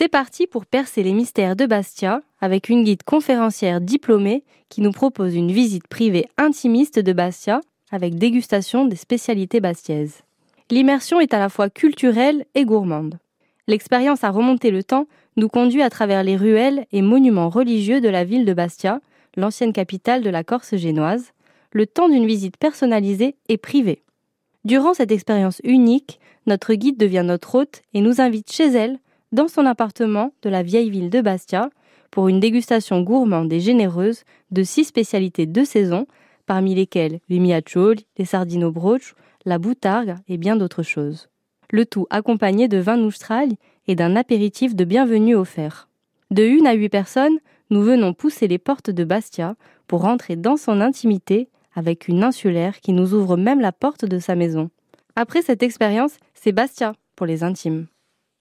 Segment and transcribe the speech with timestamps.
[0.00, 4.92] C'est parti pour percer les mystères de Bastia avec une guide conférencière diplômée qui nous
[4.92, 10.22] propose une visite privée intimiste de Bastia avec dégustation des spécialités bastiaises.
[10.70, 13.18] L'immersion est à la fois culturelle et gourmande.
[13.66, 18.08] L'expérience à remonter le temps nous conduit à travers les ruelles et monuments religieux de
[18.08, 19.00] la ville de Bastia,
[19.36, 21.32] l'ancienne capitale de la Corse génoise,
[21.72, 24.04] le temps d'une visite personnalisée et privée.
[24.64, 29.00] Durant cette expérience unique, notre guide devient notre hôte et nous invite chez elle,
[29.32, 31.70] dans son appartement de la vieille ville de Bastia,
[32.10, 36.06] pour une dégustation gourmande et généreuse de six spécialités de saison,
[36.46, 39.14] parmi lesquelles les miacioli, les sardines au broch,
[39.44, 41.28] la boutargue et bien d'autres choses.
[41.70, 43.50] Le tout accompagné de vin noustral
[43.86, 45.88] et d'un apéritif de bienvenue offert.
[46.30, 47.38] De une à huit personnes,
[47.70, 49.54] nous venons pousser les portes de Bastia
[49.86, 54.18] pour rentrer dans son intimité avec une insulaire qui nous ouvre même la porte de
[54.18, 54.70] sa maison.
[55.16, 57.86] Après cette expérience, c'est Bastia pour les intimes.